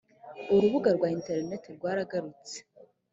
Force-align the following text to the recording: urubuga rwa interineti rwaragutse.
urubuga 0.53 0.89
rwa 0.97 1.07
interineti 1.17 1.69
rwaragutse. 1.77 2.57